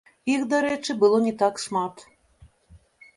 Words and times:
Іх, 0.35 0.45
дарэчы, 0.53 0.95
было 1.03 1.19
не 1.25 1.33
так 1.41 1.61
шмат. 1.65 2.01